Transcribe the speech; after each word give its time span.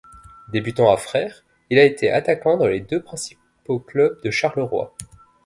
Débutant 0.47 0.91
à 0.91 0.97
Fraire, 0.97 1.43
il 1.69 1.77
a 1.77 1.83
été 1.83 2.09
attaquant 2.11 2.57
dans 2.57 2.65
les 2.65 2.79
deux 2.79 3.03
principaux 3.03 3.77
clubs 3.77 4.19
de 4.23 4.31
Charleroi. 4.31 4.95